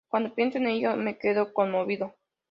Cuando 0.09 0.33
pienso 0.33 0.57
en 0.57 0.65
ello, 0.65 0.95
me 0.95 1.19
quedo 1.19 1.53
conmovido. 1.53 2.15